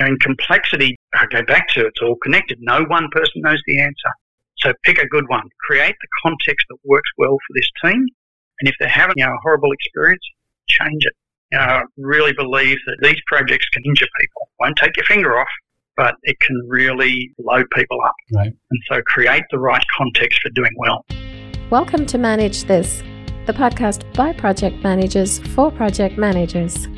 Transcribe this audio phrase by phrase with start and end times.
[0.00, 2.56] You know, in complexity, I go back to it's all connected.
[2.62, 4.10] No one person knows the answer.
[4.60, 5.42] So pick a good one.
[5.68, 8.06] Create the context that works well for this team.
[8.60, 10.22] And if they're having you know, a horrible experience,
[10.70, 11.12] change it.
[11.52, 14.48] You know, I really believe that these projects can injure people.
[14.58, 15.48] Won't take your finger off,
[15.98, 18.14] but it can really load people up.
[18.34, 18.46] Right.
[18.70, 21.04] And so create the right context for doing well.
[21.68, 23.02] Welcome to Manage This,
[23.44, 26.88] the podcast by project managers for project managers.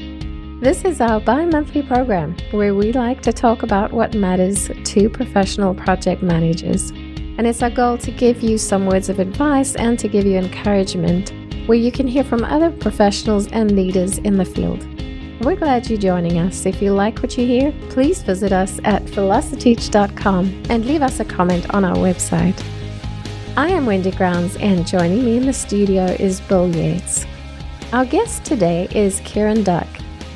[0.62, 5.10] This is our bi monthly program where we like to talk about what matters to
[5.10, 6.90] professional project managers.
[6.90, 10.38] And it's our goal to give you some words of advice and to give you
[10.38, 11.32] encouragement
[11.66, 14.86] where you can hear from other professionals and leaders in the field.
[15.44, 16.64] We're glad you're joining us.
[16.64, 21.24] If you like what you hear, please visit us at velociteach.com and leave us a
[21.24, 22.64] comment on our website.
[23.56, 27.26] I am Wendy Grounds, and joining me in the studio is Bill Yates.
[27.92, 29.88] Our guest today is Kieran Duck.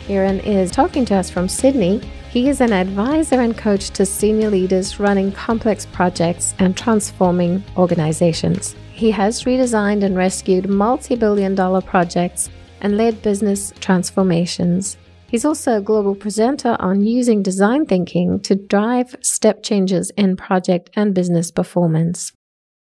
[0.06, 1.98] Kieran is talking to us from Sydney.
[2.30, 8.76] He is an advisor and coach to senior leaders running complex projects and transforming organizations.
[8.92, 12.50] He has redesigned and rescued multi billion dollar projects
[12.82, 14.96] and led business transformations.
[15.26, 20.88] He's also a global presenter on using design thinking to drive step changes in project
[20.94, 22.32] and business performance.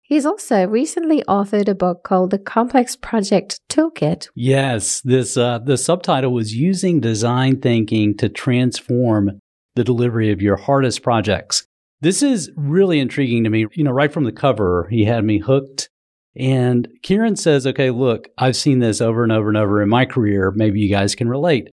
[0.07, 4.29] He's also recently authored a book called The Complex Project Toolkit.
[4.35, 9.39] Yes, this uh, the subtitle was using design thinking to transform
[9.75, 11.65] the delivery of your hardest projects.
[12.01, 13.65] This is really intriguing to me.
[13.73, 15.89] You know, right from the cover, he had me hooked.
[16.35, 20.05] And Kieran says, "Okay, look, I've seen this over and over and over in my
[20.05, 20.51] career.
[20.55, 21.69] Maybe you guys can relate."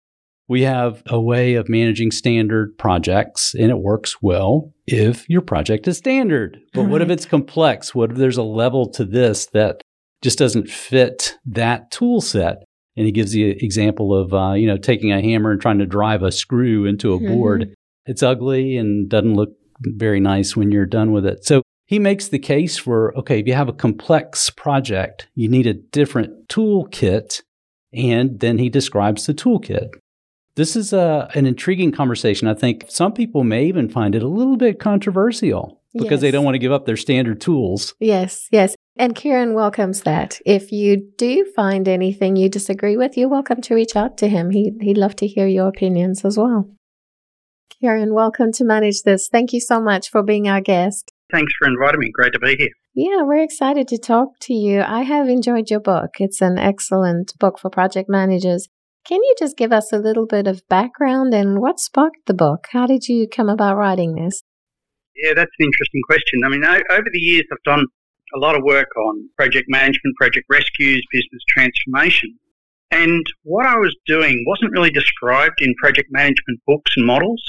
[0.49, 5.87] We have a way of managing standard projects and it works well if your project
[5.87, 6.59] is standard.
[6.73, 6.91] But right.
[6.91, 7.95] what if it's complex?
[7.95, 9.83] What if there's a level to this that
[10.23, 12.65] just doesn't fit that tool set?
[12.97, 15.87] And he gives the example of, uh, you know, taking a hammer and trying to
[15.87, 17.29] drive a screw into a mm-hmm.
[17.29, 17.75] board.
[18.07, 21.45] It's ugly and doesn't look very nice when you're done with it.
[21.45, 25.67] So he makes the case for, okay, if you have a complex project, you need
[25.67, 27.43] a different toolkit.
[27.93, 29.91] And then he describes the toolkit.
[30.59, 32.49] This is a, an intriguing conversation.
[32.49, 36.21] I think some people may even find it a little bit controversial because yes.
[36.21, 37.95] they don't want to give up their standard tools.
[38.01, 38.75] Yes, yes.
[38.97, 40.41] And Kieran welcomes that.
[40.45, 44.51] If you do find anything you disagree with, you're welcome to reach out to him.
[44.51, 46.69] He, he'd love to hear your opinions as well.
[47.81, 49.29] Kieran, welcome to Manage This.
[49.31, 51.13] Thank you so much for being our guest.
[51.31, 52.11] Thanks for inviting me.
[52.13, 52.71] Great to be here.
[52.95, 54.81] Yeah, we're excited to talk to you.
[54.81, 56.17] I have enjoyed your book.
[56.19, 58.67] It's an excellent book for project managers.
[59.09, 62.67] Can you just give us a little bit of background and what sparked the book?
[62.73, 64.43] How did you come about writing this?
[65.17, 66.45] Yeah, that's an interesting question.
[66.45, 67.87] I mean, over the years, I've done
[68.37, 72.39] a lot of work on project management, project rescues, business transformation.
[72.91, 77.43] And what I was doing wasn't really described in project management books and models.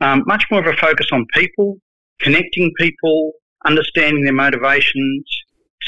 [0.00, 1.76] Um, much more of a focus on people,
[2.18, 3.30] connecting people,
[3.64, 5.24] understanding their motivations,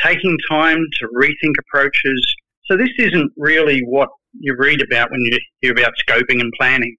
[0.00, 2.36] taking time to rethink approaches.
[2.66, 6.96] So this isn't really what you read about when you hear about scoping and planning.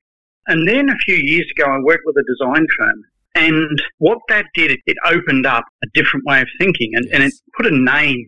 [0.47, 3.03] And then a few years ago, I worked with a design firm.
[3.35, 7.13] And what that did, it opened up a different way of thinking and, yes.
[7.13, 8.25] and it put a name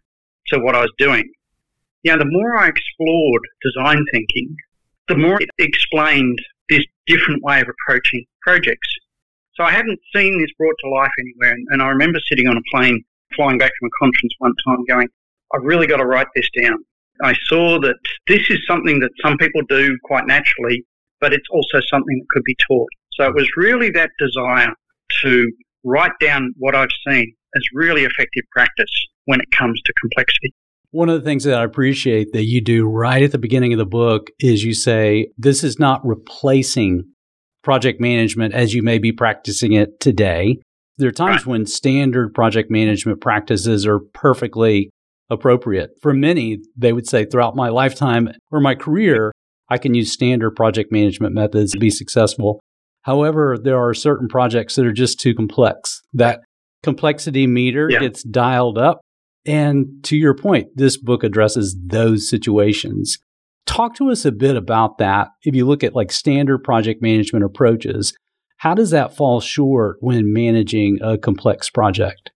[0.48, 1.24] to what I was doing.
[2.04, 4.56] You know, the more I explored design thinking,
[5.08, 6.40] the more it explained
[6.70, 8.88] this different way of approaching projects.
[9.56, 11.54] So I hadn't seen this brought to life anywhere.
[11.54, 13.04] And, and I remember sitting on a plane
[13.36, 15.08] flying back from a conference one time going,
[15.54, 16.78] I've really got to write this down.
[17.24, 17.96] I saw that
[18.28, 20.84] this is something that some people do quite naturally,
[21.20, 22.90] but it's also something that could be taught.
[23.14, 24.74] So it was really that desire
[25.24, 25.52] to
[25.84, 28.92] write down what I've seen as really effective practice
[29.26, 30.54] when it comes to complexity.
[30.92, 33.80] One of the things that I appreciate that you do right at the beginning of
[33.80, 37.06] the book is you say, this is not replacing
[37.64, 40.58] project management as you may be practicing it today.
[40.98, 41.52] There are times right.
[41.52, 44.90] when standard project management practices are perfectly
[45.32, 45.92] appropriate.
[46.02, 49.32] For many, they would say throughout my lifetime or my career,
[49.70, 52.60] I can use standard project management methods to be successful.
[53.04, 56.02] However, there are certain projects that are just too complex.
[56.14, 56.42] That
[56.84, 58.00] complexity meter yeah.
[58.00, 59.00] gets dialed up.
[59.46, 63.18] And to your point, this book addresses those situations.
[63.66, 65.30] Talk to us a bit about that.
[65.44, 68.14] If you look at like standard project management approaches,
[68.58, 72.32] how does that fall short when managing a complex project?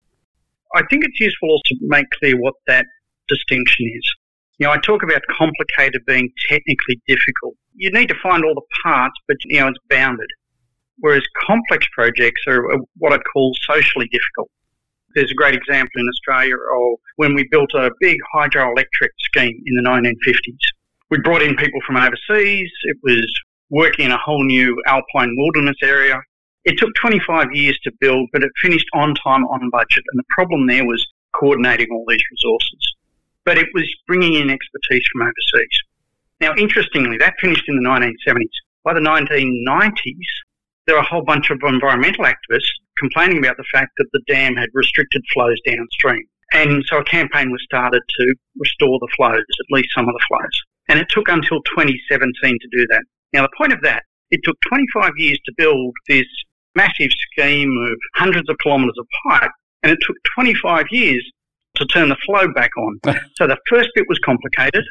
[0.74, 2.86] I think it's useful also to make clear what that
[3.28, 4.16] distinction is.
[4.58, 7.56] You know, I talk about complicated being technically difficult.
[7.76, 10.30] You need to find all the parts, but you know, it's bounded.
[11.00, 14.50] Whereas complex projects are uh, what I'd call socially difficult.
[15.14, 19.76] There's a great example in Australia of when we built a big hydroelectric scheme in
[19.76, 20.58] the 1950s.
[21.10, 22.72] We brought in people from overseas.
[22.84, 23.28] It was
[23.70, 26.22] working in a whole new alpine wilderness area.
[26.64, 30.04] It took 25 years to build, but it finished on time, on budget.
[30.12, 32.95] And the problem there was coordinating all these resources.
[33.46, 35.78] But it was bringing in expertise from overseas.
[36.42, 38.50] Now, interestingly, that finished in the 1970s.
[38.84, 39.92] By the 1990s,
[40.86, 44.56] there were a whole bunch of environmental activists complaining about the fact that the dam
[44.56, 46.24] had restricted flows downstream.
[46.54, 50.26] And so a campaign was started to restore the flows, at least some of the
[50.28, 50.62] flows.
[50.90, 53.04] And it took until 2017 to do that.
[53.34, 56.26] Now, the point of that, it took 25 years to build this
[56.76, 59.52] massive scheme of hundreds of kilometres of pipe,
[59.82, 61.32] and it took 25 years
[61.76, 63.00] to turn the flow back on.
[63.36, 64.84] so the first bit was complicated,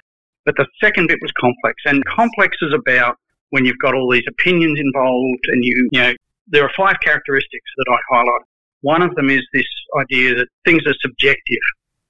[0.45, 1.83] but the second bit was complex.
[1.85, 3.17] And complex is about
[3.51, 6.13] when you've got all these opinions involved and you, you know,
[6.49, 8.43] there are five characteristics that I highlight.
[8.83, 9.67] One of them is this
[9.99, 11.65] idea that things are subjective,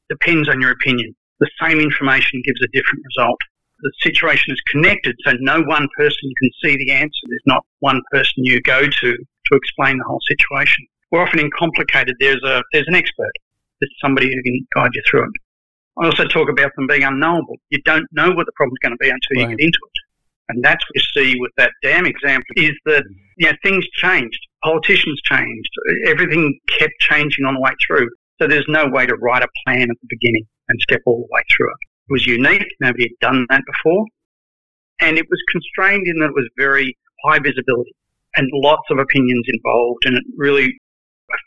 [0.09, 1.15] depends on your opinion.
[1.39, 3.39] The same information gives a different result.
[3.81, 7.21] The situation is connected, so no one person can see the answer.
[7.29, 10.87] There's not one person you go to to explain the whole situation.
[11.11, 13.31] We're often in complicated, there's a there's an expert.
[13.81, 15.31] There's somebody who can guide you through it.
[15.99, 17.57] I also talk about them being unknowable.
[17.71, 19.51] You don't know what the problem's going to be until right.
[19.51, 19.99] you get into it.
[20.49, 23.05] And that's what you see with that dam example is that
[23.39, 24.39] you know, things changed.
[24.63, 25.71] Politicians changed.
[26.07, 28.09] Everything kept changing on the way through.
[28.41, 31.35] So there's no way to write a plan at the beginning and step all the
[31.35, 31.77] way through it.
[32.09, 32.67] It was unique.
[32.81, 34.05] Nobody had done that before.
[35.01, 37.95] And it was constrained in that it was very high visibility
[38.37, 40.05] and lots of opinions involved.
[40.05, 40.75] And it really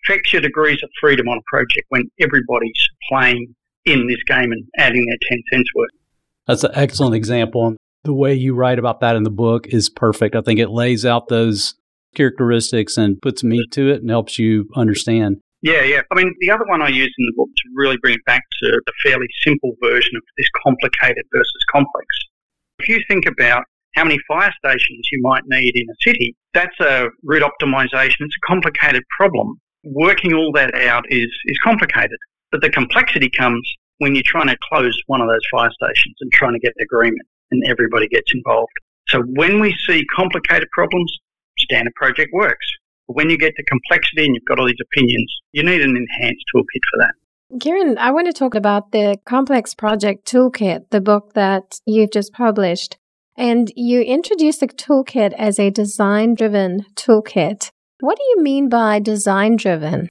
[0.04, 3.56] affects your degrees of freedom on a project when everybody's playing
[3.86, 5.90] in this game and adding their 10 cents worth.
[6.48, 7.76] That's an excellent example
[8.08, 10.36] the way you write about that in the book is perfect.
[10.36, 11.76] I think it lays out those
[12.16, 15.38] characteristics and puts meat to it and helps you understand.
[15.62, 16.02] Yeah, yeah.
[16.12, 18.44] I mean, the other one I use in the book to really bring it back
[18.64, 22.08] to the fairly simple version of this complicated versus complex.
[22.80, 23.64] If you think about
[23.96, 28.16] how many fire stations you might need in a city, that's a route optimization.
[28.22, 29.60] It's a complicated problem.
[29.94, 32.18] Working all that out is, is complicated.
[32.52, 33.62] But the complexity comes
[34.00, 37.28] when you're trying to close one of those fire stations and trying to get agreement
[37.52, 38.72] and everybody gets involved.
[39.08, 41.12] So when we see complicated problems,
[41.60, 42.68] standard project works.
[43.08, 45.96] But when you get to complexity and you've got all these opinions, you need an
[45.96, 47.60] enhanced toolkit for that.
[47.62, 52.34] Kieran, I want to talk about the Complex Project Toolkit, the book that you've just
[52.34, 52.98] published.
[53.38, 57.72] And you introduce the toolkit as a design driven toolkit.
[58.00, 60.08] What do you mean by design driven?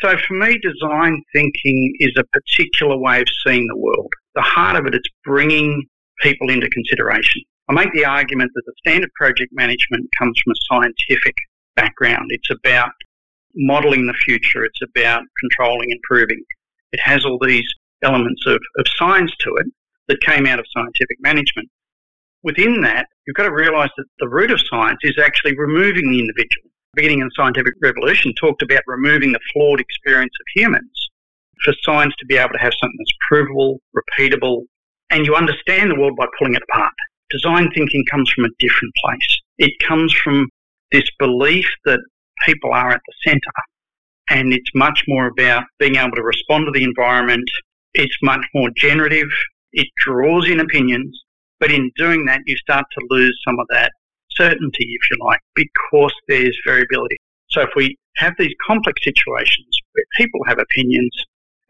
[0.00, 4.12] So, for me, design thinking is a particular way of seeing the world.
[4.34, 5.82] The heart of it is bringing
[6.20, 7.40] people into consideration.
[7.70, 11.34] I make the argument that the standard project management comes from a scientific
[11.74, 12.26] background.
[12.28, 12.92] It's about
[13.54, 14.64] modelling the future.
[14.64, 16.42] It's about controlling and proving.
[16.92, 17.66] It has all these
[18.02, 19.66] elements of, of science to it
[20.08, 21.70] that came out of scientific management.
[22.42, 26.20] Within that, you've got to realise that the root of science is actually removing the
[26.20, 26.70] individual.
[26.96, 31.10] Beginning of the scientific revolution talked about removing the flawed experience of humans
[31.62, 34.62] for science to be able to have something that's provable, repeatable,
[35.10, 36.94] and you understand the world by pulling it apart.
[37.28, 39.40] Design thinking comes from a different place.
[39.58, 40.48] It comes from
[40.90, 42.00] this belief that
[42.46, 43.40] people are at the centre.
[44.30, 47.48] And it's much more about being able to respond to the environment.
[47.92, 49.28] It's much more generative.
[49.72, 51.14] It draws in opinions.
[51.60, 53.92] But in doing that, you start to lose some of that
[54.36, 57.16] certainty, if you like, because there's variability.
[57.50, 61.10] So if we have these complex situations where people have opinions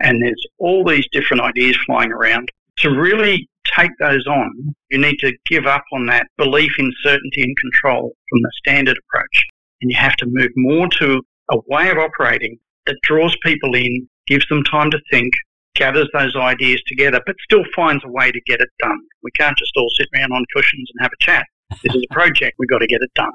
[0.00, 5.16] and there's all these different ideas flying around, to really take those on, you need
[5.20, 9.44] to give up on that belief in certainty and control from the standard approach.
[9.80, 14.08] And you have to move more to a way of operating that draws people in,
[14.26, 15.32] gives them time to think,
[15.74, 18.98] gathers those ideas together, but still finds a way to get it done.
[19.22, 21.46] We can't just all sit around on cushions and have a chat.
[21.70, 23.32] This is a project, we've got to get it done.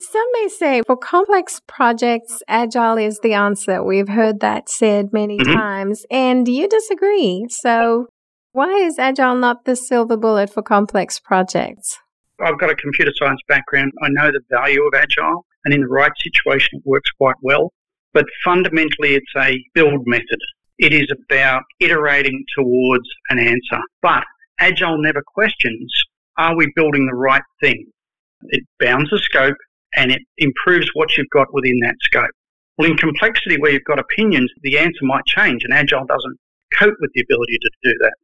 [0.00, 3.84] Some may say for complex projects, agile is the answer.
[3.84, 5.52] We've heard that said many mm-hmm.
[5.52, 7.46] times, and you disagree.
[7.48, 8.08] So
[8.52, 11.98] why is Agile not the silver bullet for complex projects?
[12.44, 13.92] I've got a computer science background.
[14.02, 17.72] I know the value of Agile, and in the right situation, it works quite well.
[18.12, 20.40] But fundamentally, it's a build method.
[20.78, 23.80] It is about iterating towards an answer.
[24.02, 24.24] But
[24.60, 25.90] Agile never questions
[26.38, 27.86] are we building the right thing?
[28.48, 29.56] It bounds the scope
[29.94, 32.30] and it improves what you've got within that scope.
[32.78, 36.38] Well, in complexity, where you've got opinions, the answer might change, and Agile doesn't
[36.78, 38.14] cope with the ability to do that.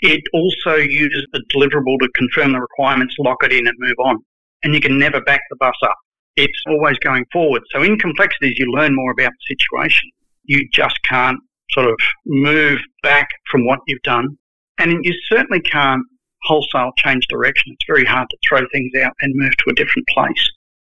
[0.00, 4.18] It also uses the deliverable to confirm the requirements, lock it in, and move on.
[4.64, 5.96] And you can never back the bus up.
[6.36, 7.62] It's always going forward.
[7.70, 10.10] So in complexities, you learn more about the situation.
[10.44, 11.38] You just can't
[11.70, 11.96] sort of
[12.26, 14.36] move back from what you've done.
[14.78, 16.02] And you certainly can't
[16.44, 17.72] wholesale change direction.
[17.72, 20.50] It's very hard to throw things out and move to a different place.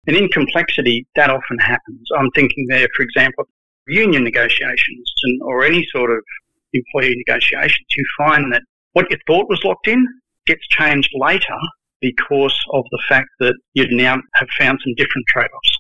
[0.08, 2.08] And in complexity, that often happens.
[2.18, 3.46] I'm thinking there, for example,
[3.88, 6.24] union negotiations and, or any sort of
[6.74, 8.62] employee negotiations, you find that
[8.94, 10.06] what you thought was locked in
[10.48, 11.58] gets changed later
[12.00, 15.78] because of the fact that you now have found some different trade-offs.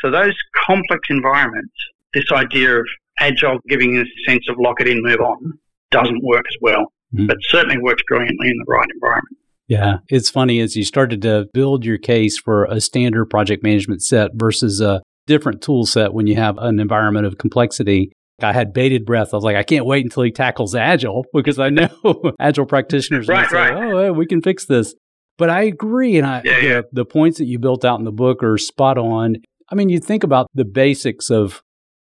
[0.00, 0.34] So those
[0.64, 1.74] complex environments,
[2.14, 2.86] this idea of
[3.20, 5.58] agile giving a sense of lock it in, move on,
[5.90, 7.26] doesn't work as well, mm-hmm.
[7.26, 9.36] but certainly works brilliantly in the right environment.
[9.68, 14.02] Yeah, it's funny as you started to build your case for a standard project management
[14.02, 18.10] set versus a different tool set when you have an environment of complexity.
[18.40, 19.34] I had bated breath.
[19.34, 21.88] I was like, I can't wait until he tackles Agile because I know
[22.40, 23.74] Agile practitioners right, say, right.
[23.74, 24.94] "Oh, we can fix this."
[25.36, 26.80] But I agree, and I yeah, yeah.
[26.90, 29.36] the points that you built out in the book are spot on.
[29.70, 31.62] I mean, you think about the basics of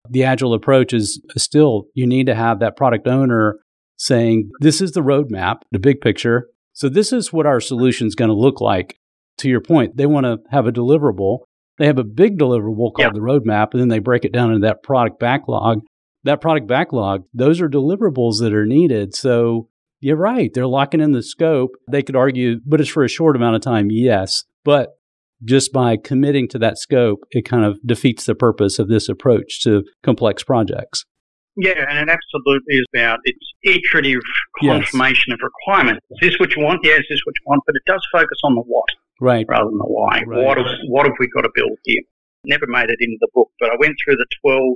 [0.10, 3.58] the Agile approach is still you need to have that product owner
[3.98, 6.50] saying, "This is the roadmap, the big picture.
[6.74, 8.98] So this is what our solution is going to look like."
[9.40, 11.40] To your point, they want to have a deliverable.
[11.78, 13.14] They have a big deliverable called Yep.
[13.14, 15.82] the roadmap, and then they break it down into that product backlog.
[16.24, 19.14] That product backlog, those are deliverables that are needed.
[19.14, 19.68] So
[20.00, 20.52] you're right.
[20.54, 21.72] They're locking in the scope.
[21.92, 23.88] They could argue, but it's for a short amount of time.
[23.90, 24.46] Yes.
[24.64, 24.92] But
[25.44, 29.62] just by committing to that scope, it kind of defeats the purpose of this approach
[29.64, 31.06] to complex projects.
[31.58, 34.22] Yeah, and it absolutely is about its iterative
[34.62, 34.72] Yes.
[34.92, 36.06] confirmation of requirements.
[36.12, 36.82] Is this what you want?
[36.84, 38.86] Yes, this is what you want, but it does focus on the what
[39.22, 39.46] Right.
[39.48, 40.24] rather than the why.
[40.28, 40.44] Right.
[40.46, 42.02] What, have, what have we got to build here?
[42.44, 44.74] Never made it into the book, but I went through the 12,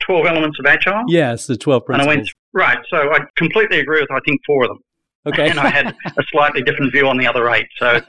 [0.00, 1.04] 12 elements of Agile.
[1.08, 2.16] Yes, the 12 And I principles.
[2.16, 4.78] went, right, so I completely agree with, I think, four of them.
[5.26, 5.50] okay.
[5.50, 7.66] And I had a slightly different view on the other eight.
[7.78, 8.00] So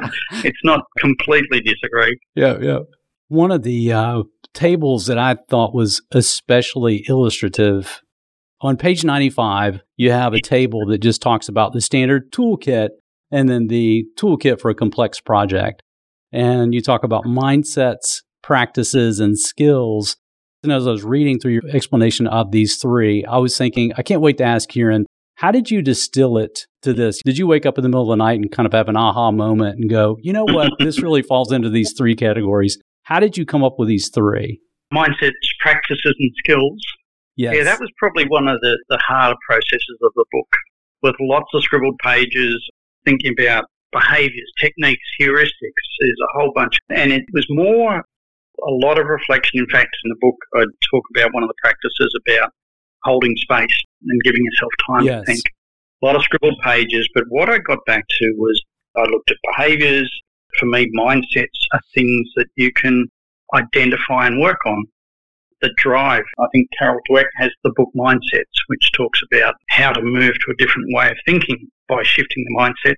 [0.44, 2.18] it's not completely disagree.
[2.36, 2.80] Yeah, yeah.
[3.28, 8.02] One of the uh, tables that I thought was especially illustrative
[8.66, 12.90] on page 95, you have a table that just talks about the standard toolkit
[13.32, 15.82] and then the toolkit for a complex project.
[16.32, 20.18] And you talk about mindsets, practices, and skills.
[20.64, 24.04] And as I was reading through your explanation of these three, I was thinking, I
[24.04, 25.06] can't wait to ask Kieran,
[25.36, 27.22] how did you distill it to this?
[27.26, 28.98] Did you wake up in the middle of the night and kind of have an
[28.98, 32.80] aha moment and go, you know what, this really falls into these three categories?
[33.04, 34.60] How did you come up with these three?
[34.94, 35.32] Mindsets,
[35.62, 36.82] practices, and skills.
[37.38, 37.56] Yes.
[37.56, 40.48] Yeah, that was probably one of the, the harder processes of the book,
[41.02, 42.66] with lots of scribbled pages,
[43.06, 45.84] thinking about behaviors, techniques, heuristics.
[46.00, 46.78] There's a whole bunch.
[46.90, 49.60] And it was more a lot of reflection.
[49.60, 52.52] In fact, in the book, I talk about one of the practices about
[53.04, 55.20] holding space and giving yourself time Yes.
[55.22, 55.42] to think.
[56.02, 58.62] A lot of scribbled pages, but what I got back to was
[58.96, 60.12] I looked at behaviors.
[60.60, 63.08] For me, mindsets are things that you can
[63.54, 64.86] identify and work on
[65.66, 66.24] the drive.
[66.40, 70.52] I think Carol Dweck has the book Mindsets, which talks about how to move to
[70.52, 72.96] a different way of thinking by shifting the mindset.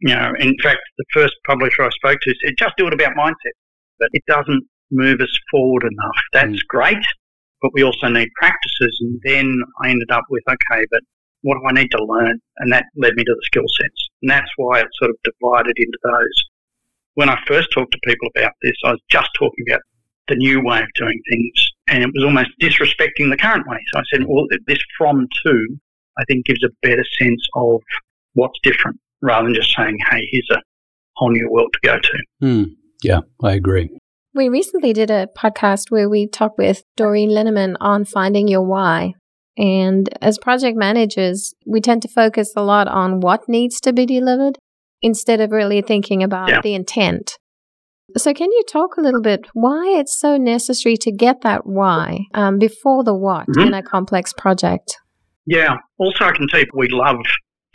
[0.00, 3.16] You know, in fact, the first publisher I spoke to said, just do it about
[3.16, 3.56] mindset,
[3.98, 6.16] but it doesn't move us forward enough.
[6.32, 6.68] That's mm.
[6.68, 7.04] great,
[7.60, 8.96] but we also need practices.
[9.02, 11.00] And then I ended up with, okay, but
[11.42, 12.40] what do I need to learn?
[12.58, 14.08] And that led me to the skill sets.
[14.22, 16.44] And that's why it's sort of divided into those.
[17.14, 19.80] When I first talked to people about this, I was just talking about
[20.28, 21.67] the new way of doing things.
[21.90, 23.78] And it was almost disrespecting the current way.
[23.92, 25.66] So I said, well, this from to,
[26.18, 27.80] I think gives a better sense of
[28.34, 30.60] what's different rather than just saying, hey, here's a
[31.16, 32.18] whole new world to go to.
[32.40, 32.64] Hmm.
[33.02, 33.90] Yeah, I agree.
[34.34, 39.14] We recently did a podcast where we talked with Doreen Linneman on finding your why.
[39.56, 44.06] And as project managers, we tend to focus a lot on what needs to be
[44.06, 44.56] delivered
[45.02, 46.60] instead of really thinking about Yeah.
[46.60, 47.36] the intent.
[48.16, 52.20] So, can you talk a little bit why it's so necessary to get that why
[52.34, 53.66] um, before the what Mhm.
[53.66, 54.96] in a complex project?
[55.46, 55.76] Yeah.
[55.98, 57.18] Also, I can tell you, we love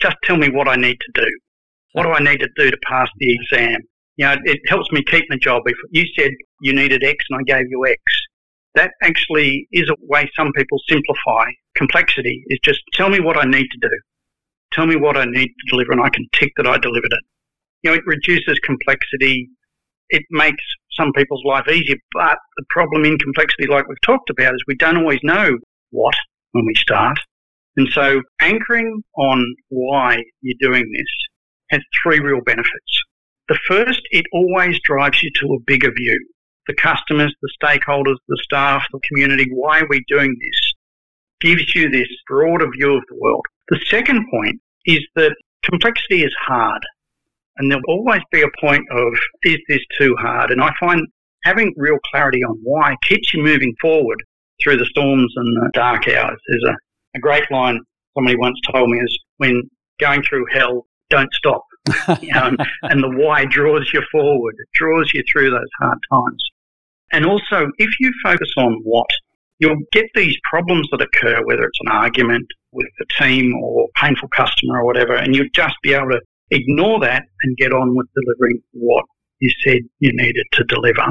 [0.02, 1.26] just tell me what I need to do.
[1.92, 3.80] What do I need to do to pass the exam?
[4.16, 5.62] You know, it helps me keep my job.
[5.66, 8.00] If you said you needed X and I gave you X,
[8.74, 13.44] that actually is a way some people simplify complexity is just tell me what I
[13.44, 13.90] need to do.
[14.72, 17.24] Tell me what I need to deliver and I can tick that I delivered it.
[17.82, 19.48] You know, it reduces complexity.
[20.10, 21.96] It makes some people's life easier.
[22.12, 25.58] But the problem in complexity, like we've talked about, is we don't always know
[25.90, 26.14] what
[26.52, 27.18] when we start.
[27.76, 31.06] And so anchoring on why you're doing this
[31.70, 33.02] has three real benefits.
[33.48, 36.28] The first, it always drives you to a bigger view.
[36.66, 40.72] The customers, the stakeholders, the staff, the community, why are we doing this?
[41.40, 43.44] Gives you this broader view of the world.
[43.68, 46.82] The second point is that complexity is hard.
[47.56, 49.12] And there'll always be a point of,
[49.44, 50.50] is this too hard?
[50.50, 51.00] And I find
[51.44, 54.22] having real clarity on why keeps you moving forward
[54.62, 56.38] through the storms and the dark hours.
[56.48, 56.74] There's a,
[57.16, 57.78] a great line
[58.14, 59.62] somebody once told me is when
[60.00, 61.62] going through hell, don't stop.
[62.20, 64.54] You know, and, and the why draws you forward.
[64.58, 66.42] It draws you through those hard times.
[67.12, 69.06] And also, if you focus on what,
[69.58, 74.28] you'll get these problems that occur, whether it's an argument with the team or painful
[74.34, 76.20] customer or whatever, and you'll just be able to
[76.54, 79.04] ignore that and get on with delivering what
[79.40, 81.06] you said you needed to deliver.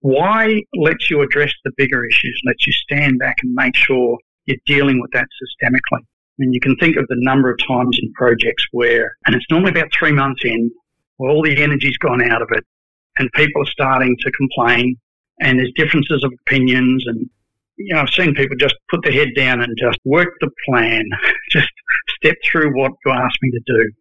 [0.00, 4.56] Why lets you address the bigger issues, lets you stand back and make sure you're
[4.66, 6.04] dealing with that systemically.
[6.38, 9.70] And you can think of the number of times in projects where, and it's normally
[9.70, 10.70] about three months in,
[11.16, 12.64] where all the energy's gone out of it
[13.18, 14.96] and people are starting to complain
[15.40, 17.28] and there's differences of opinions and
[17.76, 21.04] you know, I've seen people just put their head down and just work the plan,
[21.50, 21.68] just
[22.16, 23.92] step through what you asked me to do.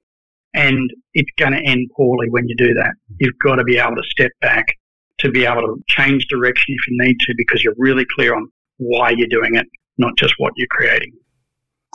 [0.54, 2.94] And it's going to end poorly when you do that.
[3.20, 4.66] You've got to be able to step back
[5.20, 8.48] to be able to change direction if you need to because you're really clear on
[8.78, 9.68] why you're doing it,
[9.98, 11.12] not just what you're creating.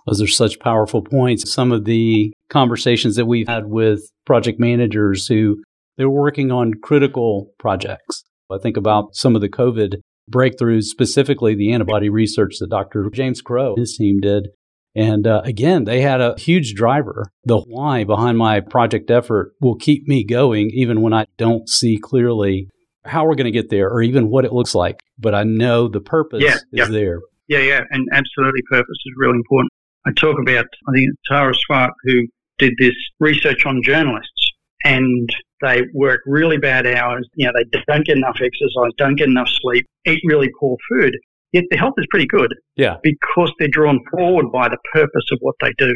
[0.07, 1.53] Those are such powerful points.
[1.53, 5.63] Some of the conversations that we've had with project managers who
[5.97, 8.23] they're working on critical projects.
[8.51, 9.97] I think about some of the COVID
[10.31, 13.11] breakthroughs, specifically the antibody research that Dr.
[13.13, 14.49] James Crowe, and his team did.
[14.97, 17.31] And uh, again, they had a huge driver.
[17.45, 21.99] The why behind my project effort will keep me going even when I don't see
[22.03, 22.71] clearly
[23.05, 25.03] how we're going to get there or even what it looks like.
[25.19, 26.87] But I know the purpose yeah, is yeah.
[26.87, 27.21] there.
[27.47, 27.81] Yeah, yeah.
[27.91, 29.71] And absolutely, purpose is really important.
[30.07, 32.23] I talk about, I think Tara Swart, who
[32.59, 34.53] did this research on journalists,
[34.85, 35.29] and
[35.61, 37.29] they work really bad hours.
[37.35, 41.15] You know, they don't get enough exercise, don't get enough sleep, eat really poor food.
[41.57, 42.53] Yet their health is pretty good.
[42.77, 42.97] Yeah.
[43.03, 45.93] Because they're drawn forward by the purpose of what they do.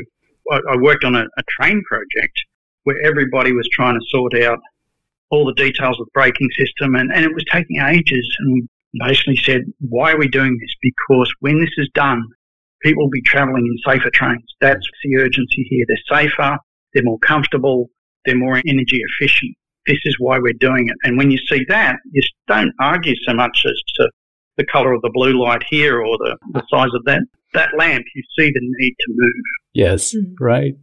[0.50, 2.32] I, I worked on a, a train project
[2.84, 4.58] where everybody was trying to sort out
[5.28, 8.26] all the details of the braking system, and, and it was taking ages.
[8.38, 8.68] And we
[9.06, 10.74] basically said, why are we doing this?
[10.80, 12.22] Because when this is done,
[12.80, 14.54] people will be travelling in safer trains.
[14.62, 15.84] That's the urgency here.
[15.86, 16.56] They're safer,
[16.94, 17.90] they're more comfortable,
[18.24, 19.54] they're more energy efficient.
[19.86, 20.96] This is why we're doing it.
[21.04, 24.10] And when you see that, you don't argue so much as to
[24.56, 27.20] the colour of the blue light here or the, the size of that,
[27.54, 28.04] that lamp.
[28.14, 29.44] You see the need to move.
[29.72, 30.42] Yes, mm-hmm.
[30.42, 30.74] right.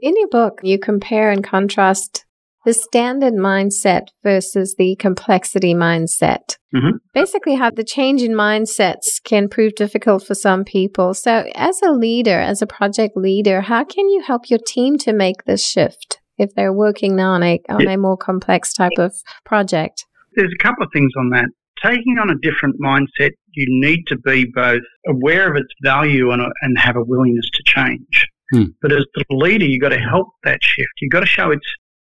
[0.00, 2.24] In your book, you compare and contrast
[2.64, 6.56] the standard mindset versus the complexity mindset.
[6.74, 6.96] Mm-hmm.
[7.14, 11.14] Basically, how the change in mindsets can prove difficult for some people.
[11.14, 15.12] So, as a leader, as a project leader, how can you help your team to
[15.12, 19.14] make this shift if they're working now on a, on a more complex type of
[19.44, 20.06] project?
[20.36, 21.46] There's a couple of things on that.
[21.84, 26.42] Taking on a different mindset, you need to be both aware of its value and,
[26.62, 28.26] and have a willingness to change.
[28.52, 28.64] Hmm.
[28.82, 30.90] But as the leader, you've got to help that shift.
[31.00, 31.66] You've got to show it's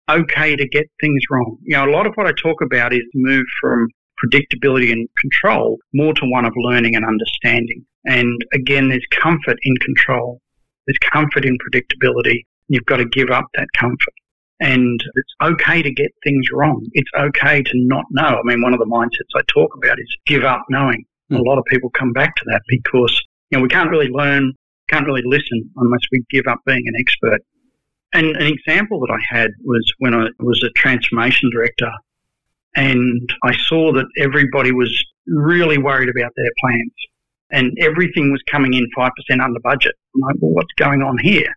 [0.10, 1.58] okay to get things wrong.
[1.64, 3.88] You know, a lot of what I talk about is move from
[4.24, 7.86] predictability and control more to one of learning and understanding.
[8.06, 10.40] And again, there's comfort in control.
[10.88, 12.44] There's comfort in predictability.
[12.68, 14.14] You've got to give up that comfort.
[14.60, 16.86] And it's okay to get things wrong.
[16.94, 18.40] It's okay to not know.
[18.40, 21.04] I mean, one of the mindsets I talk about is give up knowing.
[21.32, 21.40] Mm.
[21.40, 24.54] A lot of people come back to that because, you know, we can't really learn,
[24.90, 27.42] can't really listen unless we give up being an expert.
[28.14, 31.92] And an example that I had was when I was a transformation director
[32.76, 36.94] and I saw that everybody was really worried about their plans
[37.52, 39.94] and everything was coming in 5% under budget.
[40.16, 41.54] I'm like, well, what's going on here?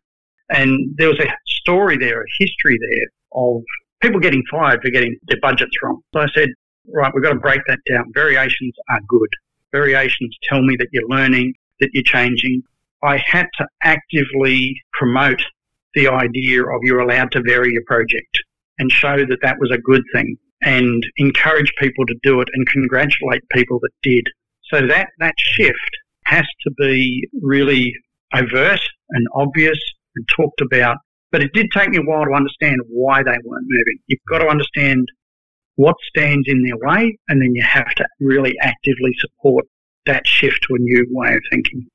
[0.51, 3.63] And there was a story there, a history there of
[4.01, 6.01] people getting fired for getting their budgets wrong.
[6.15, 6.51] So I said,
[6.95, 8.05] right, we've got to break that down.
[8.15, 9.29] Variations are good.
[9.73, 12.63] Variations tell me that you're learning, that you're changing.
[13.03, 15.43] I had to actively promote
[15.95, 18.39] the idea of you're allowed to vary your project
[18.79, 22.67] and show that that was a good thing and encourage people to do it and
[22.69, 24.27] congratulate people that did.
[24.73, 25.91] So that, that shift
[26.25, 27.95] has to be really
[28.35, 28.81] overt
[29.11, 29.79] and obvious
[30.17, 30.99] and talked about.
[31.33, 33.99] But it did take me a while to understand why they weren't moving.
[34.07, 35.07] You've got to understand
[35.77, 39.67] what stands in their way and then you have to really actively support
[40.07, 41.87] that shift to a new way of thinking.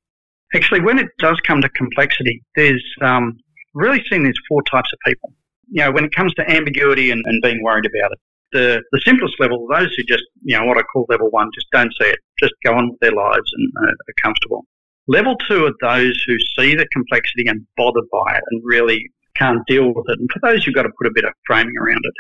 [0.54, 3.38] Actually, when it does come to complexity, there's um,
[3.74, 5.34] really seen there's four types of people.
[5.70, 8.20] You know, when it comes to ambiguity and, and being worried about it,
[8.52, 11.68] the, the simplest level, those who just, you know, what I call level one, just
[11.72, 14.66] don't see it, just go on with their lives and uh, are comfortable.
[15.08, 19.66] Level two are those who see the complexity and bothered by it and really can't
[19.68, 20.20] deal with it.
[20.20, 22.14] And for those, you've got to put a bit of framing around it.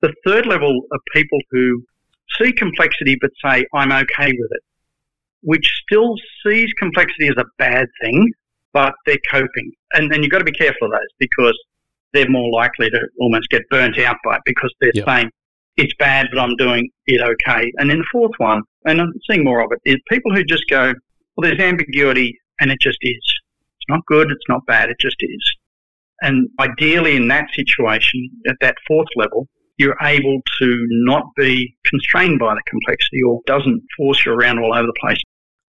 [0.00, 1.82] The third level are people who
[2.38, 4.62] see complexity but say, I'm okay with it,
[5.42, 6.14] which still
[6.46, 8.32] sees complexity as a bad thing
[8.72, 9.72] but they're coping.
[9.92, 11.58] And, and you've got to be careful of those because
[12.12, 15.04] they're more likely to almost get burnt out by it because they're yep.
[15.06, 15.30] saying,
[15.76, 17.72] it's bad, but I'm doing it okay.
[17.78, 20.64] And then the fourth one, and I'm seeing more of it, is people who just
[20.68, 20.92] go,
[21.38, 23.22] well, there's ambiguity and it just is.
[23.22, 25.52] It's not good, it's not bad, it just is.
[26.20, 29.46] And ideally in that situation, at that fourth level,
[29.76, 34.74] you're able to not be constrained by the complexity or doesn't force you around all
[34.74, 35.20] over the place.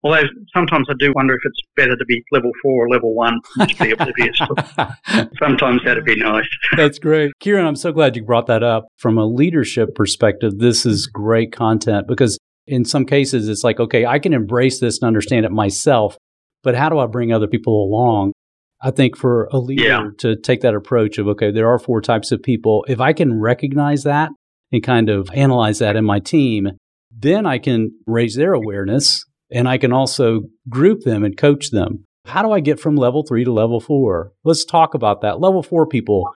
[0.02, 0.24] Although
[0.56, 3.78] sometimes I do wonder if it's better to be level four or level one and
[3.78, 4.40] be oblivious.
[5.38, 6.48] sometimes that'd be nice.
[6.78, 7.34] That's great.
[7.40, 8.88] Kieran, I'm so glad you brought that up.
[8.98, 14.06] From a leadership perspective, this is great content because in some cases it's like, okay,
[14.06, 16.18] I can embrace this and understand it myself,
[16.64, 18.34] but how do I bring other people along?
[18.82, 20.04] I think for a leader yeah.
[20.20, 22.86] to take that approach of, okay, there are four types of people.
[22.88, 24.30] If I can recognize that
[24.72, 26.70] and kind of analyze that in my team,
[27.12, 32.06] then I can raise their awareness and I can also group them and coach them.
[32.26, 34.32] How do I get from level three to level four?
[34.44, 35.40] Let's talk about that.
[35.40, 36.32] Level four people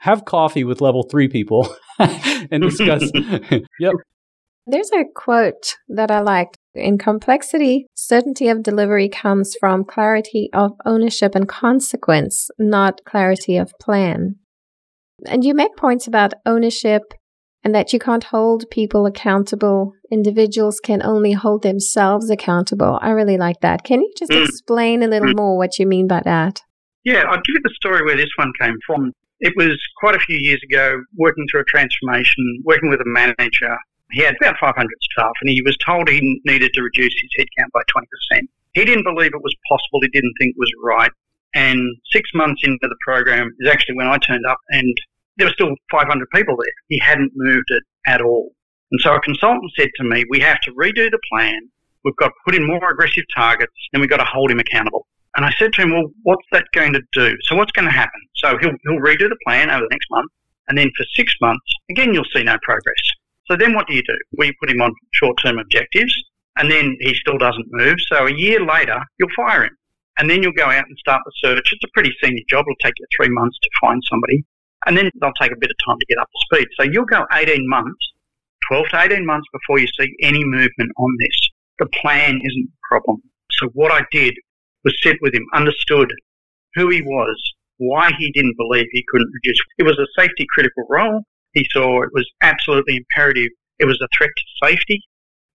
[0.00, 3.10] have coffee with level three people and discuss.
[3.80, 3.94] yep.
[4.70, 6.58] There's a quote that I liked.
[6.74, 13.72] In complexity, certainty of delivery comes from clarity of ownership and consequence, not clarity of
[13.80, 14.36] plan.
[15.26, 17.14] And you make points about ownership
[17.64, 19.92] and that you can't hold people accountable.
[20.12, 22.98] Individuals can only hold themselves accountable.
[23.00, 23.84] I really like that.
[23.84, 24.44] Can you just mm.
[24.44, 25.36] explain a little mm.
[25.36, 26.60] more what you mean by that?
[27.04, 29.12] Yeah, I'll give you the story where this one came from.
[29.40, 33.78] It was quite a few years ago, working through a transformation, working with a manager.
[34.10, 34.74] He had about 500
[35.12, 37.82] staff and he was told he needed to reduce his headcount by
[38.32, 38.40] 20%.
[38.74, 40.00] He didn't believe it was possible.
[40.02, 41.10] He didn't think it was right.
[41.54, 41.80] And
[42.12, 44.94] six months into the program is actually when I turned up and
[45.36, 46.72] there were still 500 people there.
[46.88, 48.52] He hadn't moved it at all.
[48.90, 51.58] And so a consultant said to me, we have to redo the plan.
[52.04, 55.06] We've got to put in more aggressive targets and we've got to hold him accountable.
[55.36, 57.36] And I said to him, well, what's that going to do?
[57.42, 58.20] So what's going to happen?
[58.36, 60.30] So he'll, he'll redo the plan over the next month.
[60.68, 62.96] And then for six months, again, you'll see no progress.
[63.50, 64.18] So then what do you do?
[64.32, 66.14] Well, you put him on short-term objectives
[66.56, 67.96] and then he still doesn't move.
[68.12, 69.76] So a year later, you'll fire him.
[70.18, 71.72] And then you'll go out and start the search.
[71.72, 72.64] It's a pretty senior job.
[72.66, 74.44] It'll take you three months to find somebody
[74.86, 76.68] and then they'll take a bit of time to get up to speed.
[76.78, 77.98] So you'll go 18 months,
[78.68, 81.50] 12 to 18 months before you see any movement on this.
[81.78, 83.22] The plan isn't the problem.
[83.52, 84.34] So what I did
[84.84, 86.12] was sit with him, understood
[86.74, 87.36] who he was,
[87.78, 89.58] why he didn't believe he couldn't reduce.
[89.78, 91.22] It was a safety critical role.
[91.58, 93.50] He saw it was absolutely imperative.
[93.80, 95.02] It was a threat to safety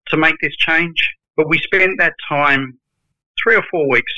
[0.08, 0.96] to make this change.
[1.36, 2.76] But we spent that time,
[3.42, 4.12] three or four weeks,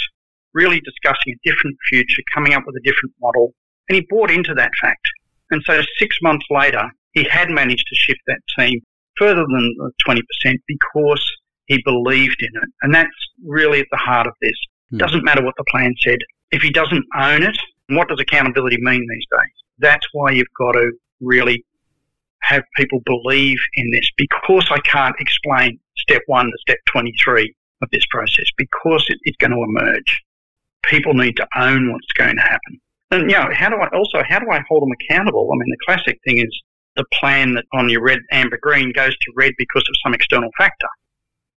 [0.55, 3.53] really discussing a different future, coming up with a different model,
[3.89, 5.07] and he bought into that fact.
[5.51, 8.81] And so six months later, he had managed to shift that team
[9.19, 9.77] further than
[10.09, 10.23] 20%
[10.67, 11.33] because
[11.67, 12.69] he believed in it.
[12.81, 13.11] And that's
[13.45, 14.57] really at the heart of this.
[14.91, 14.97] It hmm.
[14.97, 16.19] doesn't matter what the plan said.
[16.51, 17.59] If he doesn't own it,
[17.91, 19.53] what does accountability mean these days?
[19.79, 21.65] That's why you've got to really
[22.49, 27.89] have people believe in this because I can't explain step one to step 23 of
[27.91, 30.23] this process because it, it's going to emerge.
[30.85, 32.81] People need to own what's going to happen.
[33.11, 35.49] And you know, how do I also how do I hold them accountable?
[35.53, 36.63] I mean, the classic thing is
[36.97, 40.51] the plan that on your red, amber, green goes to red because of some external
[40.57, 40.89] factor.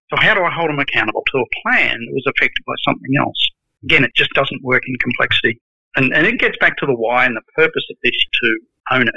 [0.10, 3.12] So how do I hold them accountable to a plan that was affected by something
[3.20, 3.48] else?
[3.84, 5.60] Again, it just doesn't work in complexity.
[5.96, 8.60] And, and it gets back to the why and the purpose of this to
[8.92, 9.14] own it.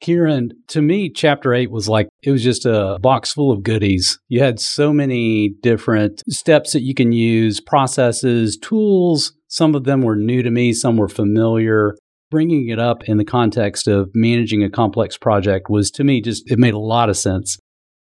[0.00, 4.18] Kieran, to me, chapter eight was like, it was just a box full of goodies.
[4.28, 9.32] You had so many different steps that you can use, processes, tools.
[9.48, 11.96] Some of them were new to me, some were familiar.
[12.30, 16.50] Bringing it up in the context of managing a complex project was to me just,
[16.50, 17.58] it made a lot of sense.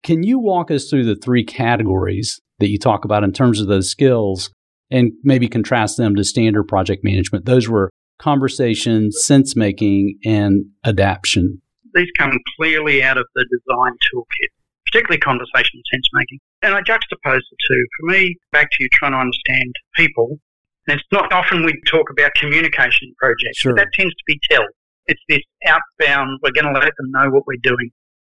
[0.03, 3.67] Can you walk us through the three categories that you talk about in terms of
[3.67, 4.49] those skills
[4.91, 7.45] and maybe contrast them to standard project management?
[7.45, 11.61] Those were conversation, sense making, and adaptation
[11.93, 14.51] these come clearly out of the design toolkit,
[14.85, 16.39] particularly conversation and sense making.
[16.61, 17.85] And I juxtapose the two.
[17.99, 20.39] For me, back to you trying to understand people,
[20.87, 23.73] and it's not often we talk about communication projects, sure.
[23.73, 24.65] but that tends to be tell.
[25.07, 27.91] It's this outbound, we're going to let them know what we're doing.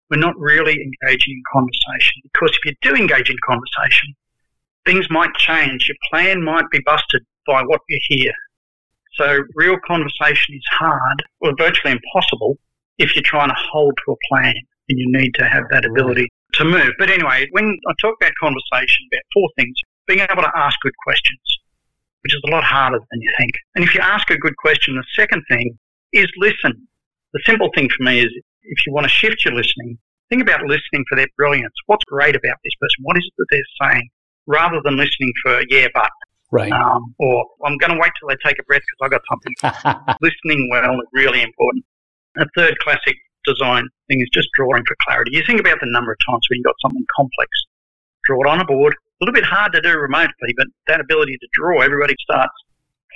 [0.09, 4.15] We're not really engaging in conversation because if you do engage in conversation,
[4.85, 5.87] things might change.
[5.89, 8.31] Your plan might be busted by what you hear.
[9.15, 12.57] So real conversation is hard or virtually impossible
[12.97, 14.53] if you're trying to hold to a plan
[14.89, 16.91] and you need to have that ability to move.
[16.97, 19.75] But anyway, when I talk about conversation, about four things,
[20.07, 21.39] being able to ask good questions,
[22.23, 23.51] which is a lot harder than you think.
[23.75, 25.77] And if you ask a good question, the second thing
[26.13, 26.87] is listen.
[27.33, 28.27] The simple thing for me is
[28.63, 29.97] if you want to shift your listening,
[30.29, 31.73] think about listening for their brilliance.
[31.85, 33.03] What's great about this person?
[33.03, 34.09] What is it that they're saying?
[34.47, 36.09] Rather than listening for, yeah, but.
[36.49, 36.71] Right.
[36.71, 40.15] Um, or I'm going to wait till they take a breath because I've got something.
[40.21, 41.83] listening well is really important.
[42.37, 45.31] A third classic design thing is just drawing for clarity.
[45.33, 47.49] You think about the number of times when you've got something complex,
[48.25, 48.93] draw it on a board.
[48.93, 52.53] A little bit hard to do remotely, but that ability to draw, everybody starts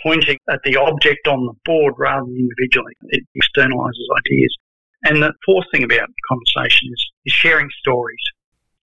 [0.03, 2.93] pointing at the object on the board rather than individually.
[3.09, 4.57] It externalizes ideas.
[5.05, 8.21] And the fourth thing about conversation is, is sharing stories.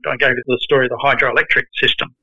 [0.08, 2.14] I gave the story of the hydroelectric system.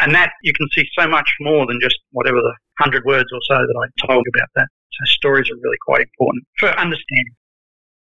[0.00, 3.40] And that you can see so much more than just whatever the hundred words or
[3.48, 4.68] so that I told about that.
[4.98, 7.34] So stories are really quite important for understanding.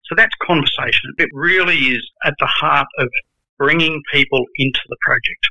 [0.07, 1.13] So that's conversation.
[1.19, 3.09] It really is at the heart of
[3.59, 5.47] bringing people into the project.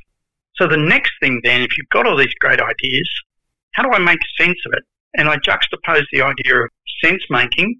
[0.56, 3.10] So the next thing then, if you've got all these great ideas,
[3.74, 4.82] how do I make sense of it?
[5.18, 6.70] And I juxtapose the idea of
[7.04, 7.78] sense making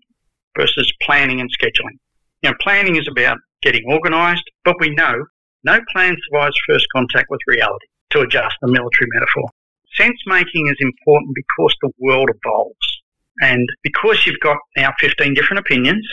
[0.56, 1.98] versus planning and scheduling.
[2.42, 5.24] Know, planning is about getting organised, but we know
[5.64, 9.50] no plan survives first contact with reality, to adjust the military metaphor.
[9.96, 12.95] Sense making is important because the world evolves.
[13.40, 16.06] And because you've got now 15 different opinions,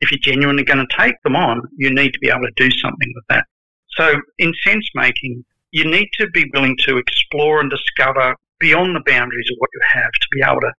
[0.00, 2.70] if you're genuinely going to take them on, you need to be able to do
[2.70, 3.44] something with that.
[3.90, 9.02] So in sense making, you need to be willing to explore and discover beyond the
[9.06, 10.72] boundaries of what you have to be able to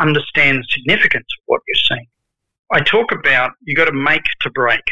[0.00, 2.06] understand the significance of what you're seeing.
[2.70, 4.82] I talk about you've got to make to break.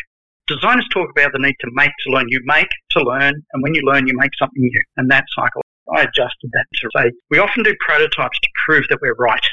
[0.47, 2.27] Designers talk about the need to make to learn.
[2.29, 4.83] You make to learn, and when you learn, you make something new.
[4.97, 5.63] And that cycle,
[5.95, 9.45] I adjusted that to say we often do prototypes to prove that we're right.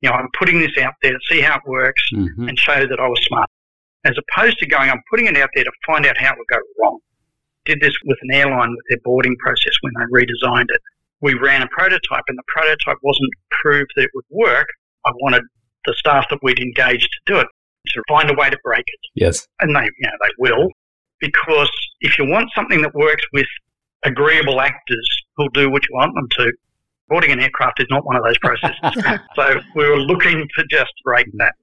[0.00, 2.48] You know, I'm putting this out there to see how it works mm-hmm.
[2.48, 3.50] and show that I was smart,
[4.04, 6.46] as opposed to going, I'm putting it out there to find out how it would
[6.50, 6.98] go wrong.
[7.66, 10.80] Did this with an airline with their boarding process when they redesigned it.
[11.20, 14.68] We ran a prototype, and the prototype wasn't proved that it would work.
[15.04, 15.42] I wanted
[15.84, 17.46] the staff that we'd engaged to do it
[17.88, 19.00] to find a way to break it.
[19.14, 19.46] Yes.
[19.60, 20.68] And they, you know, they will,
[21.20, 23.46] because if you want something that works with
[24.04, 26.52] agreeable actors who'll do what you want them to,
[27.10, 28.78] boarding an aircraft is not one of those processes.
[29.36, 31.54] so we were looking to just break that.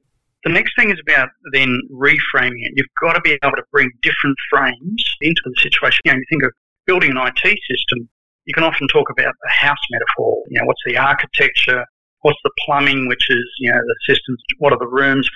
[0.44, 2.74] The next thing is about then reframing it.
[2.76, 6.02] You've got to be able to bring different frames into the situation.
[6.06, 6.52] You know, you think of
[6.86, 8.08] building an IT system,
[8.46, 10.44] you can often talk about the house metaphor.
[10.50, 11.84] You know, what's the architecture?
[12.22, 14.42] What's the plumbing, which is, you know, the systems?
[14.60, 15.30] What are the rooms?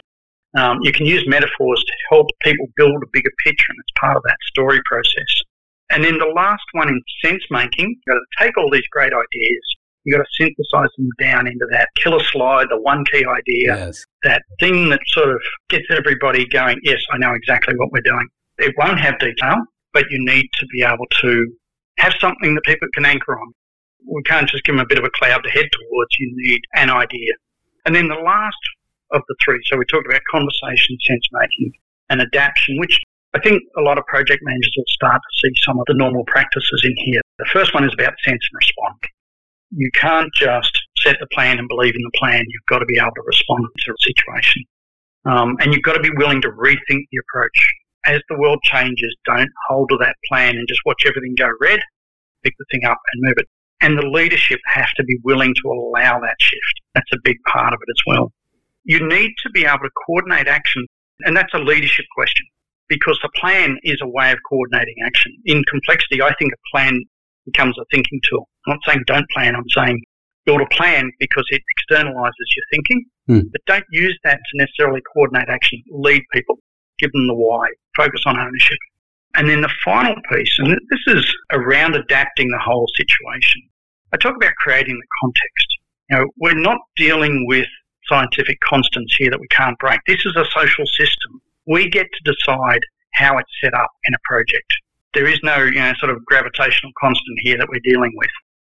[0.58, 4.18] Um, you can use metaphors to help people build a bigger picture, and it's part
[4.18, 5.32] of that story process.
[5.92, 9.12] And then the last one in sense making, you've got to take all these great
[9.12, 9.66] ideas,
[10.04, 14.06] you've got to synthesize them down into that killer slide, the one key idea, yes.
[14.24, 18.28] that thing that sort of gets everybody going, yes, I know exactly what we're doing.
[18.58, 19.58] It won't have detail,
[19.94, 21.48] but you need to be able to
[21.98, 23.54] have something that people can anchor on.
[24.12, 26.10] We can't just give them a bit of a cloud to head towards.
[26.20, 27.34] You need an idea.
[27.86, 28.58] And then the last
[29.12, 31.74] of the three, so we talked about conversation, sense making,
[32.10, 33.00] and adaptation, which
[33.34, 36.24] I think a lot of project managers will start to see some of the normal
[36.26, 37.22] practices in here.
[37.40, 39.00] The first one is about sense and respond.
[39.72, 42.44] You can't just set the plan and believe in the plan.
[42.48, 44.64] You've got to be able to respond to a situation.
[45.26, 47.58] Um, and you've got to be willing to rethink the approach
[48.06, 51.80] as the world changes, don't hold to that plan and just watch everything go red.
[52.44, 53.48] Pick the thing up and move it.
[53.82, 56.82] And the leadership has to be willing to allow that shift.
[56.96, 58.32] That's a big part of it as well.
[58.84, 60.86] You need to be able to coordinate action,
[61.22, 62.46] and that's a leadership question
[62.88, 65.32] because the plan is a way of coordinating action.
[65.46, 67.04] In complexity, I think a plan
[67.46, 68.48] becomes a thinking tool.
[68.68, 70.02] I'm not saying don't plan, I'm saying
[70.46, 73.40] build a plan because it externalizes your thinking, hmm.
[73.52, 75.84] but don't use that to necessarily coordinate action.
[75.92, 76.58] Lead people
[77.02, 78.78] give them the why, focus on ownership.
[79.36, 83.62] And then the final piece, and this is around adapting the whole situation.
[84.14, 85.68] I talk about creating the context.
[86.10, 87.68] You know, we're not dealing with
[88.08, 90.00] scientific constants here that we can't break.
[90.06, 91.42] This is a social system.
[91.66, 92.82] We get to decide
[93.14, 94.68] how it's set up in a project.
[95.14, 98.30] There is no, you know, sort of gravitational constant here that we're dealing with.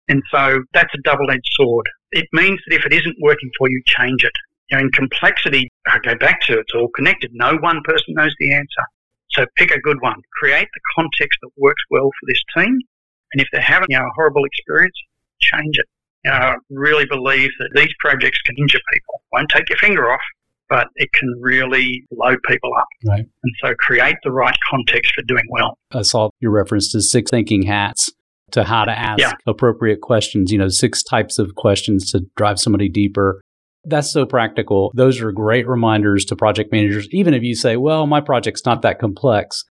[0.08, 1.86] And so that's a double-edged sword.
[2.12, 4.32] It means that if it isn't working for you, change it.
[4.70, 7.30] You know, in complexity, I go back to it's all connected.
[7.32, 8.84] No one person knows the answer.
[9.30, 10.20] So pick a good one.
[10.40, 12.78] Create the context that works well for this team.
[13.32, 14.96] And if they're having you know, a horrible experience,
[15.40, 15.86] change it.
[16.24, 19.22] You know, I really believe that these projects can injure people.
[19.32, 20.20] Won't take your finger off,
[20.68, 22.86] but it can really load people up.
[23.06, 23.20] Right.
[23.20, 25.78] And so create the right context for doing well.
[25.92, 28.10] I saw your reference to six thinking hats
[28.52, 29.32] to how to ask yeah.
[29.46, 33.40] appropriate questions, you know, six types of questions to drive somebody deeper.
[33.84, 34.92] That's so practical.
[34.94, 37.08] Those are great reminders to project managers.
[37.12, 39.64] Even if you say, well, my project's not that complex,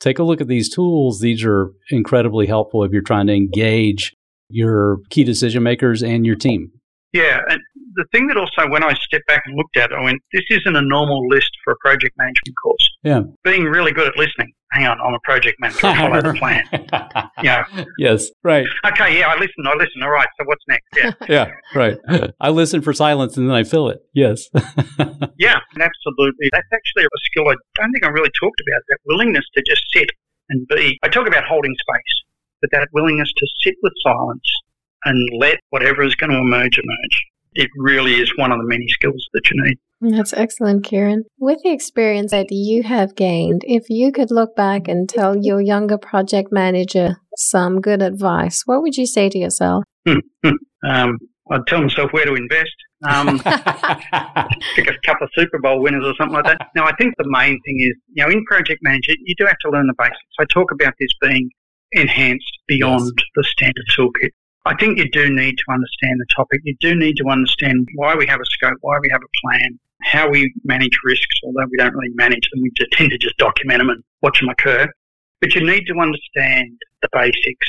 [0.00, 1.20] take a look at these tools.
[1.20, 4.14] These are incredibly helpful if you're trying to engage
[4.48, 6.70] your key decision makers and your team.
[7.12, 7.40] Yeah.
[7.48, 7.60] And
[7.94, 10.44] the thing that also, when I stepped back and looked at it, I went, this
[10.50, 12.88] isn't a normal list for a project management course.
[13.02, 13.22] Yeah.
[13.44, 15.86] Being really good at listening hang on, I'm a project manager.
[15.86, 16.64] I follow the plan.
[17.42, 17.64] Yeah.
[17.98, 18.30] Yes.
[18.42, 18.66] Right.
[18.84, 19.20] Okay.
[19.20, 19.28] Yeah.
[19.28, 19.64] I listen.
[19.64, 20.02] I listen.
[20.02, 20.26] All right.
[20.40, 20.86] So what's next?
[20.96, 21.12] Yeah.
[21.28, 21.50] yeah.
[21.72, 21.96] Right.
[22.40, 24.00] I listen for silence and then I fill it.
[24.12, 24.48] Yes.
[25.38, 25.60] yeah.
[25.78, 26.48] Absolutely.
[26.50, 28.82] That's actually a skill I don't think I really talked about.
[28.88, 30.10] That willingness to just sit
[30.50, 30.98] and be.
[31.04, 32.24] I talk about holding space,
[32.60, 34.50] but that willingness to sit with silence
[35.04, 37.26] and let whatever is going to emerge emerge.
[37.54, 39.78] it really is one of the many skills that you need.
[40.00, 41.24] That's excellent, Kieran.
[41.38, 45.60] With the experience that you have gained, if you could look back and tell your
[45.60, 49.84] younger project manager some good advice, what would you say to yourself?
[50.06, 51.18] um,
[51.50, 52.74] I'd tell myself where to invest.
[53.08, 53.38] Um,
[54.74, 56.68] pick a couple of Super Bowl winners or something like that.
[56.74, 59.58] Now, I think the main thing is, you know, in project management, you do have
[59.64, 60.18] to learn the basics.
[60.38, 61.50] I talk about this being
[61.92, 63.26] enhanced beyond yes.
[63.34, 64.30] the standard toolkit.
[64.68, 66.60] I think you do need to understand the topic.
[66.62, 69.78] You do need to understand why we have a scope, why we have a plan,
[70.02, 72.60] how we manage risks, although we don't really manage them.
[72.60, 74.86] We tend to just document them and watch them occur.
[75.40, 77.68] But you need to understand the basics.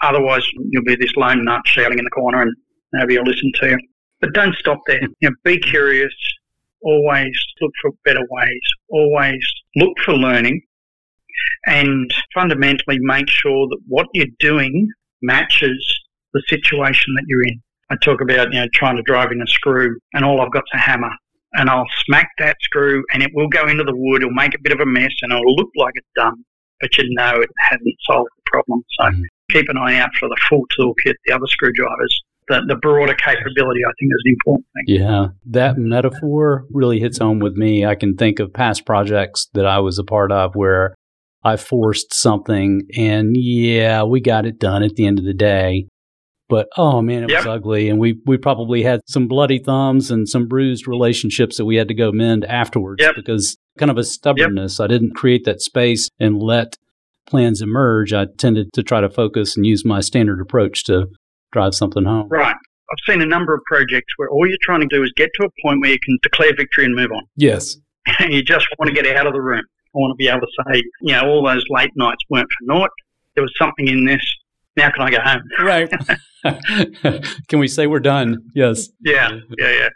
[0.00, 2.56] Otherwise, you'll be this lone nut shouting in the corner and
[2.94, 3.78] nobody will listen to you.
[4.22, 5.02] But don't stop there.
[5.20, 6.14] You know, be curious.
[6.80, 8.62] Always look for better ways.
[8.88, 10.62] Always look for learning.
[11.66, 14.88] And fundamentally make sure that what you're doing
[15.20, 15.99] matches
[16.32, 17.60] the situation that you're in.
[17.90, 20.70] I talk about, you know, trying to drive in a screw and all I've got's
[20.72, 21.10] a hammer
[21.54, 24.22] and I'll smack that screw and it will go into the wood.
[24.22, 26.44] It'll make a bit of a mess and it'll look like it's done,
[26.80, 28.82] but you know it hasn't solved the problem.
[28.98, 29.22] So mm-hmm.
[29.50, 32.22] keep an eye out for the full toolkit, the other screwdrivers.
[32.48, 34.96] The, the broader capability, I think, is an important thing.
[34.96, 37.86] Yeah, that metaphor really hits home with me.
[37.86, 40.96] I can think of past projects that I was a part of where
[41.44, 45.86] I forced something and yeah, we got it done at the end of the day.
[46.50, 47.38] But oh man, it yep.
[47.38, 51.64] was ugly, and we we probably had some bloody thumbs and some bruised relationships that
[51.64, 53.14] we had to go mend afterwards yep.
[53.14, 54.78] because kind of a stubbornness.
[54.78, 54.84] Yep.
[54.84, 56.76] I didn't create that space and let
[57.26, 58.12] plans emerge.
[58.12, 61.06] I tended to try to focus and use my standard approach to
[61.52, 62.28] drive something home.
[62.28, 62.54] Right.
[62.92, 65.46] I've seen a number of projects where all you're trying to do is get to
[65.46, 67.22] a point where you can declare victory and move on.
[67.36, 67.76] Yes.
[68.28, 69.62] you just want to get out of the room.
[69.94, 72.74] I want to be able to say, you know, all those late nights weren't for
[72.74, 72.90] naught.
[73.34, 74.22] There was something in this.
[74.80, 75.42] Now can I go home?
[75.62, 75.90] Right.
[77.48, 78.38] can we say we're done?
[78.54, 78.88] Yes.
[79.00, 79.88] Yeah, yeah, yeah.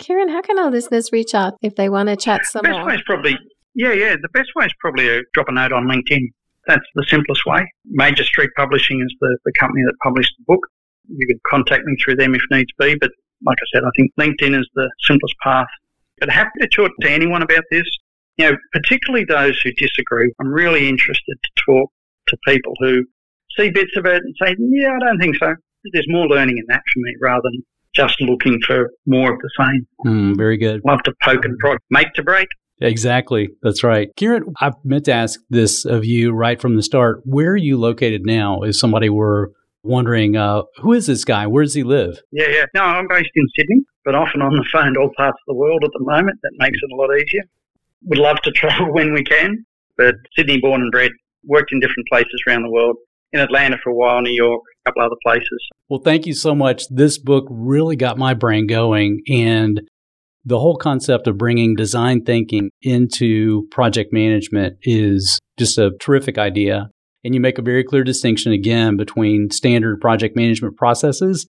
[0.00, 2.78] Kieran, how can our listeners reach out if they want to chat some the best
[2.78, 2.86] more?
[2.88, 3.38] way is probably,
[3.76, 4.16] yeah, yeah.
[4.20, 6.32] The best way is probably to drop a note on LinkedIn.
[6.66, 7.70] That's the simplest way.
[7.84, 10.66] Major Street Publishing is the, the company that published the book.
[11.08, 13.12] You could contact me through them if needs be, but
[13.46, 15.68] like I said, I think LinkedIn is the simplest path.
[16.18, 17.86] But happy to talk to anyone about this.
[18.36, 20.32] You know, particularly those who disagree.
[20.40, 21.88] I'm really interested to talk
[22.28, 23.04] to people who
[23.58, 25.54] see bits of it and say, yeah, I don't think so
[25.92, 27.62] there's more learning in that for me rather than
[27.94, 29.86] just looking for more of the same.
[30.06, 30.80] Mm, very good.
[30.84, 32.48] Love to poke and prod, make to break.
[32.80, 33.50] Exactly.
[33.62, 34.08] That's right.
[34.16, 37.20] Kieran, I meant to ask this of you right from the start.
[37.24, 38.62] Where are you located now?
[38.62, 39.52] If somebody were
[39.84, 41.46] wondering, uh, who is this guy?
[41.46, 42.18] Where does he live?
[42.32, 42.64] Yeah, yeah.
[42.74, 45.54] No, I'm based in Sydney, but often on the phone to all parts of the
[45.54, 46.36] world at the moment.
[46.42, 47.42] That makes it a lot easier.
[48.06, 49.64] Would love to travel when we can,
[49.96, 51.12] but Sydney born and bred,
[51.46, 52.96] worked in different places around the world.
[53.34, 55.68] In Atlanta for a while, New York, a couple other places.
[55.88, 56.84] Well, thank you so much.
[56.88, 59.80] This book really got my brain going and
[60.44, 66.90] the whole concept of bringing design thinking into project management is just a terrific idea.
[67.24, 71.44] And you make a very clear distinction again between standard project management processes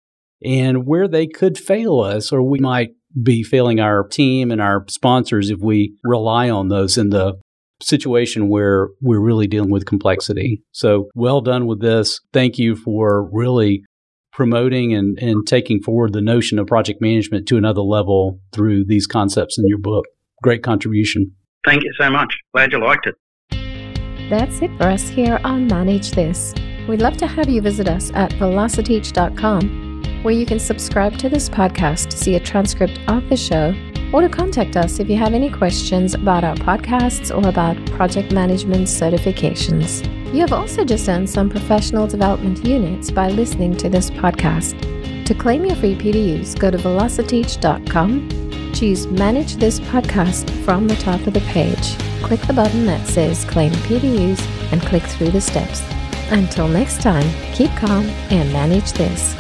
[0.44, 2.90] and where they could fail us or we might
[3.22, 7.40] be failing our team and our sponsors if we rely on those in the
[7.82, 10.62] situation where we're really dealing with complexity.
[10.72, 12.20] So well done with this.
[12.32, 13.82] Thank you for really
[14.32, 19.06] promoting and, and taking forward the notion of project management to another level through these
[19.06, 20.04] concepts in your book.
[20.42, 21.32] Great contribution.
[21.64, 22.34] Thank you so much.
[22.54, 23.14] Glad you liked it.
[24.30, 26.54] That's it for us here on Manage This.
[26.88, 31.48] We'd love to have you visit us at velociteach.com, where you can subscribe to this
[31.48, 33.74] podcast to see a transcript of the show
[34.12, 38.33] or to contact us if you have any questions about our podcasts or about project
[38.33, 40.05] management certifications.
[40.33, 44.77] You have also just earned some professional development units by listening to this podcast.
[45.25, 51.27] To claim your free PDUs, go to velociteach.com, choose Manage This Podcast from the top
[51.27, 54.40] of the page, click the button that says Claim PDUs,
[54.73, 55.83] and click through the steps.
[56.31, 59.35] Until next time, keep calm and manage this.